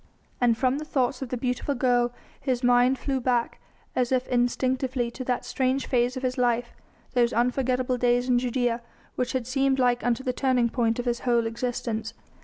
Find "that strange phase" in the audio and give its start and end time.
5.25-6.17